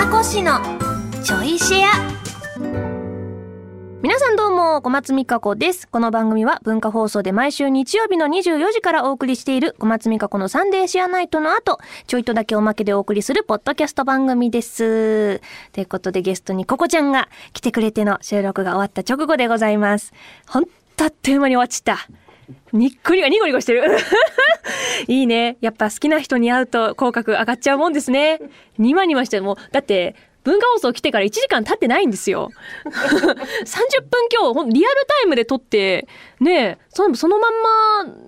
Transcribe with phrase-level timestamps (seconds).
[0.00, 0.58] かこしの
[1.22, 1.90] ちょいシェア
[4.00, 5.86] 皆さんどうも、小松美香子です。
[5.86, 15.38] この番組は文化放送で毎週日曜日の24時からお送りしている小松美香子のサンデーシェアナイトの後、ちょいとだけおまけでお送りするポッドキャスト番組です。
[15.72, 20.14] ということでゲストにココちゃんが来てくれての収録が終わった直後でございます。
[20.48, 20.64] ほん
[20.96, 22.29] とあっという間に終わっちゃった。
[22.72, 23.84] にっこりがニコニコしてる。
[25.08, 25.56] いいね。
[25.60, 28.40] やっぱ好きな人に会うと口角上がっちゃうもんですね。
[28.78, 30.14] にまにましても、だって
[30.44, 32.50] 文化放送来てから1時間経ってないんですよ。
[32.84, 36.08] 30分今日、リアルタイムで撮って、
[36.40, 37.52] ねそそのまん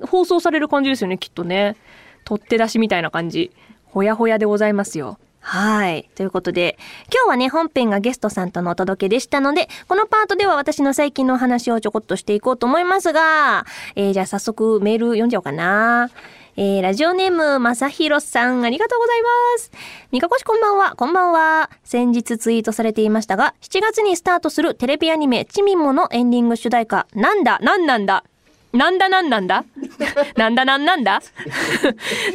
[0.00, 1.76] ま放送される感じですよね、きっとね。
[2.24, 3.50] 取って出しみたいな感じ。
[3.84, 5.18] ほやほやでございますよ。
[5.42, 6.08] はい。
[6.14, 6.78] ということで、
[7.12, 16.10] 今日はね、本編がゲストさんとのお届けでしたので、このパートでは私の最近のお話をちょこっとしていこうと思いますが、えー、じゃあ早速メール読んじゃおうかな。
[16.56, 19.28] えー、ラジオネーム、まさひろさん、ありがとうございま
[19.58, 19.72] す。
[20.12, 21.70] みかこしこんばんは、こんばんは。
[21.82, 28.24] 先日ツイートされていましたが、7月にスタートするテレビアニメ、ちみものエンディング主題歌、なんだ、なんなんだ
[28.72, 29.64] なんだなんなんだ？
[30.36, 31.20] なんだなんなんだ？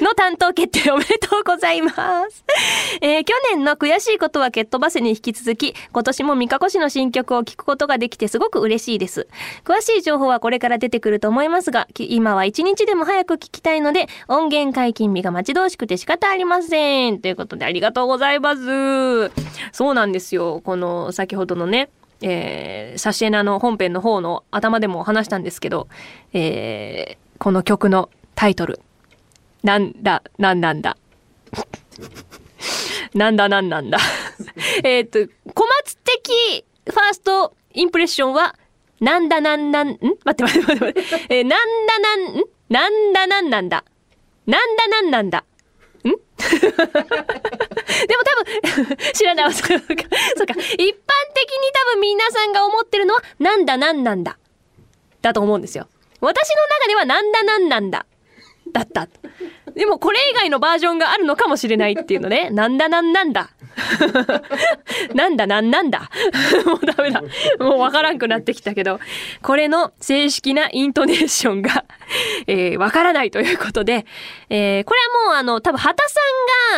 [0.02, 1.92] の担当決定おめでとうございま
[2.30, 2.44] す。
[3.02, 9.28] えー、去年の悔しいことは蹴っ飛ばせに引き続き、今年も三カ市の新曲を聴くことができてすごく嬉しいです。
[9.66, 17.20] 詳しい情報はこれから出てくると思いますが、今は一日でも早く聞きたいので、音源解禁日が待ち遠しくて仕方ありません。
[17.20, 19.32] ということでありがとうございます。
[19.72, 20.62] そうなんですよ。
[20.64, 21.90] この先ほどのね、
[22.22, 25.88] えー、サシエナの本編の方の頭でも話したんですけど、
[26.34, 28.80] えー、この曲のタイトル。
[29.64, 30.98] なんだ、なんなんだ。
[33.14, 33.98] なんだなんなんだ。
[34.84, 35.20] えっと、
[35.54, 38.56] 小松的ファーストインプレッションは、
[39.00, 39.98] なんだなんなん、ん？
[40.24, 41.26] 待って待って待って待って。
[41.38, 42.44] えー、なんだなん、ん？
[42.70, 43.84] なんだなんなんだ。
[44.46, 45.40] なんだなんなんだ。
[45.40, 45.46] ん？
[48.08, 49.54] でも多分 知らない。
[49.54, 49.86] そうか。
[49.86, 50.54] そうか。
[50.54, 50.94] 一般的に
[51.74, 54.38] 多分皆さんが思ってるのは、なんだなんなんだ。
[55.22, 55.88] だと思うんですよ。
[56.22, 58.06] 私の中ではなんだなんなんだ。
[58.72, 59.08] だった。
[59.78, 62.50] でもこれ以外のバージョンがあるのかもしれないっていうのね。
[62.52, 63.52] なんだなんなんだ。
[65.14, 66.10] なんだなんなんだ。
[66.66, 67.22] もうダメだ。
[67.60, 69.00] もうわからんくなってきたけど、
[69.44, 71.86] これの正式なイントネーションが、
[72.48, 74.08] えー、わからないということで、
[74.50, 76.20] えー、これはもうあの、多分畑さ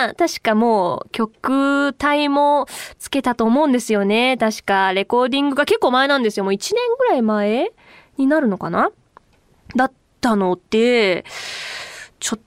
[0.04, 2.68] んが確かもう曲体も
[3.00, 4.36] つけたと思うんですよね。
[4.38, 6.44] 確かレコーディングが結構前なんですよ。
[6.44, 7.72] もう1年ぐらい前
[8.18, 8.92] になるのかな？
[9.76, 11.24] だったので、
[12.20, 12.40] ちょっ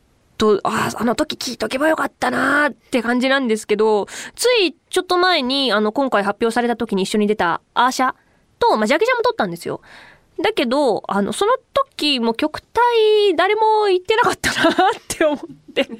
[0.43, 8.13] と、ああ、あの時聞いとけばよかったなーって感じなんですけど、ついちょっと前に、あの、今回発表された時に一緒に出たアーシャ
[8.59, 9.81] と、まあ、ジャケジャも撮ったんですよ。
[10.43, 14.75] だけど、あの、その時も曲体誰も言ってなかったなっ
[15.07, 15.39] て思っ
[15.73, 15.87] て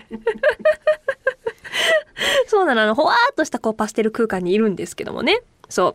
[2.49, 5.41] そうなの、あの、ほわーっとしたこうパステル空間にいるんですけどもね。
[5.69, 5.95] そ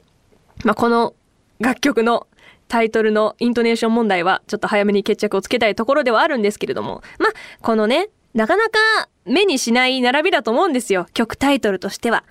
[0.63, 0.65] う。
[0.65, 1.15] まあ、この
[1.59, 2.27] 楽曲の
[2.69, 11.07] タイトルのイントネーション問題はちょっと早めに決着をつけたいところではあるんですけれども、まあ、このね、なかなか目にしない並びだと思うんですよ。
[11.15, 12.23] 曲タイトルとしては。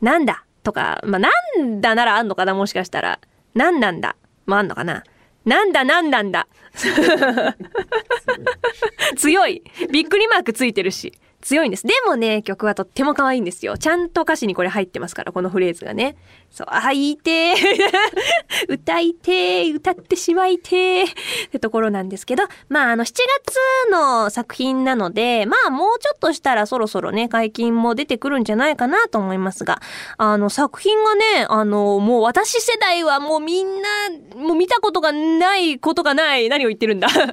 [0.00, 0.44] なんだ？
[0.62, 1.28] とか、まあ、な
[1.64, 2.54] んだならあんのかな？
[2.54, 3.18] もしかしたら。
[3.54, 4.14] なんなんだ？
[4.46, 5.02] もあんのかな？
[5.44, 5.82] なんだ？
[5.82, 6.46] なんなんだ？
[9.18, 9.64] 強い。
[9.90, 11.14] びっくりマークついてるし。
[11.42, 11.86] 強いんです。
[11.86, 13.78] でもね、曲はとっても可愛いんですよ。
[13.78, 16.16] ちゃんと歌詞にこれ入ってますから、このフレーズがね。
[16.50, 17.54] そう、あ、いて
[18.68, 21.06] 歌いて歌ってしまいてっ
[21.50, 29.80] てところなんですけど、まあ、あの、7月の作品なので、まあ、もうちょっとしたらそろそろね、解禁も出てくるんじゃないかなと思いますが、
[30.18, 33.88] あの、作品がね、あの、もう私世代はもうみんな、
[34.36, 37.24] もう見たことがないことがない、何を言ってるんだ みんな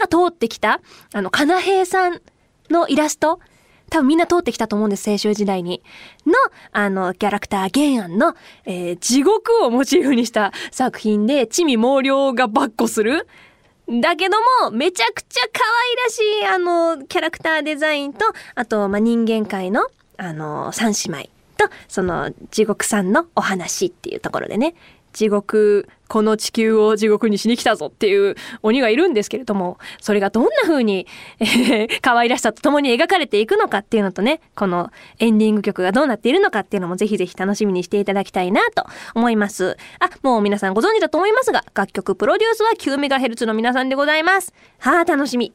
[0.00, 0.80] が通ってきた、
[1.14, 2.20] あの、かなへいさん
[2.70, 3.40] のイラスト
[3.90, 5.82] 多分みんな通ってきたと思うんです、青春時代に。
[6.24, 6.32] の、
[6.72, 13.26] あの、キャラクター原案の、えー、地獄をモチーフにした作品で、地味猛量がばっこする。
[13.88, 21.28] だけども、めちゃくちゃ可愛らしい、あの、キャラクターデザインと、あと、ま、人間界の、あの、三姉妹
[21.58, 24.76] と、その、地獄さんのお話っていうところでね、
[25.12, 31.06] 地獄、この地球を地獄にしに来たぞっていう鬼がいるんですけれども、それがどんな風に、
[31.38, 38.84] えー、可愛らしさと共に描かれていくのかっていうのとね、このエンディング曲がどうなっているのかっていうのもぜひぜひ楽しみにしていただきたいなと
[39.14, 39.76] 思います。
[39.98, 44.52] あ、もう皆さんご存知だと思いますが、楽曲プロデュースは 9MHz の皆さんでございます。
[44.78, 45.52] はあ、楽しみ。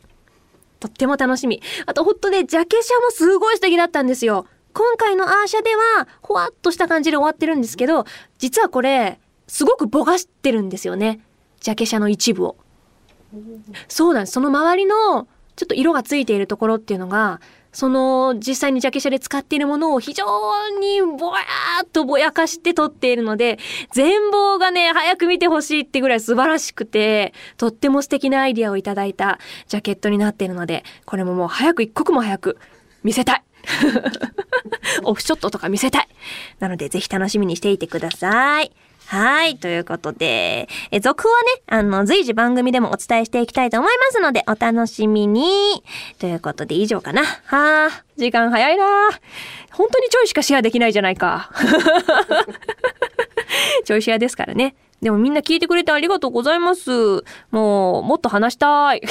[0.79, 1.61] とっても楽しみ。
[1.85, 4.45] あと、ほっとね、ジャケ写もすごい素敵だったんですよ。
[4.73, 8.05] 今回のアーシャでは、ほわっとした感じで終わってるんですけど、
[8.37, 11.19] 実はこれ、すごくぼがしてるんですよね。
[11.59, 12.57] ジャケ写の一部を。
[13.87, 14.33] そうなんです。
[14.33, 20.25] その周りのちょっと色がついているところっていうのが、その実際にジャケ写で使っているものを非常
[20.79, 23.59] にぼやーっとぼやかして撮っているので、
[23.91, 32.57] 全貌がね、早く見てほしいってぐらい素晴らしくて、とっても素敵なアイディアをいただいたジャケットになっているので、これももう早く一刻も早く
[33.03, 33.43] 見せたい
[35.03, 36.07] オフショットとか見せたい
[36.59, 38.71] なのでぜひ楽しみにしていてください。
[39.07, 39.57] はい。
[39.57, 45.83] ということで、え、続報はね、あの、随時番組でもお伝えしていきたいと思いますので、お楽しみに。
[46.19, 47.23] ということで、以上かな。
[47.23, 48.85] はあ、時間早いな
[49.71, 51.51] 本当にちょいしかシェアできないじゃないか。
[53.85, 54.75] ちょいシェアですからね。
[55.01, 57.23] でもみんな聞いてくれてありがとうございます。
[57.51, 59.01] もう、もっと話したい。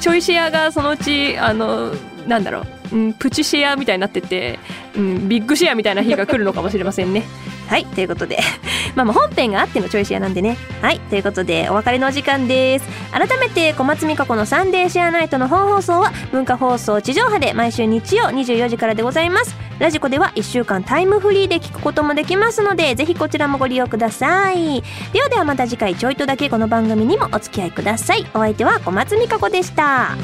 [0.00, 1.92] ちょいシェアがそのうち、あの、
[2.26, 4.58] なんだろう、うん、プチシェアみたいになってて、
[4.96, 7.24] うん、ビッグシェアみたいな日が来るのかもしれませんね。
[7.68, 8.38] はい、ということで。
[8.94, 10.56] まあまあ本編があってのチョイシェアなんでね。
[10.82, 12.86] はい、ということでお別れのお時間です。
[13.12, 19.56] 改めて小松美香子のサンデーシェアナイトの本放送は文化放送地上波で毎週日曜24時からでございます。
[19.78, 24.82] ラジコでは1週間タイムフリーで聞くこともできますので、ぜひこちらもご利用ください。
[25.12, 28.26] ではではまた次回ちょいとだけこの番組にもお付き合いください。
[28.32, 30.16] お相手は小松美香子でした。